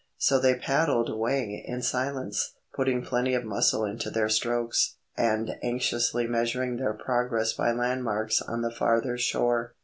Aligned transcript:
So 0.17 0.39
they 0.39 0.55
paddled 0.55 1.09
away 1.11 1.63
in 1.67 1.83
silence, 1.83 2.55
putting 2.73 3.03
plenty 3.03 3.35
of 3.35 3.43
muscle 3.45 3.85
into 3.85 4.09
their 4.09 4.29
strokes, 4.29 4.95
and 5.15 5.51
anxiously 5.61 6.25
measuring 6.25 6.77
their 6.77 6.93
progress 6.95 7.53
by 7.53 7.71
landmarks 7.71 8.41
on 8.41 8.63
the 8.63 8.71
farther 8.71 9.19
shore. 9.19 9.75